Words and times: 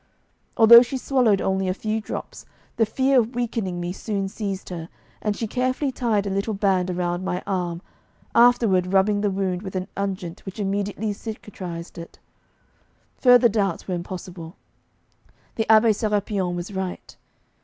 Although 0.57 0.81
she 0.81 0.97
swallowed 0.97 1.41
only 1.41 1.67
a 1.67 1.75
few 1.75 2.01
drops, 2.01 2.47
the 2.77 2.87
fear 2.87 3.19
of 3.19 3.35
weakening 3.35 3.79
me 3.79 3.93
soon 3.93 4.27
seized 4.29 4.69
her, 4.69 4.89
and 5.21 5.37
she 5.37 5.45
carefully 5.45 5.91
tied 5.91 6.25
a 6.25 6.31
little 6.31 6.55
band 6.55 6.89
around 6.89 7.23
my 7.23 7.43
arm, 7.45 7.83
afterward 8.33 8.91
rubbing 8.93 9.21
the 9.21 9.29
wound 9.29 9.61
with 9.61 9.75
an 9.75 9.87
unguent 9.95 10.43
which 10.43 10.59
immediately 10.59 11.13
cicatrised 11.13 11.99
it. 11.99 12.17
Further 13.19 13.47
doubts 13.47 13.87
were 13.87 13.93
impossible. 13.93 14.55
The 15.53 15.67
Abbé 15.69 15.91
Sérapion 15.93 16.55
was 16.55 16.73
right. 16.73 17.15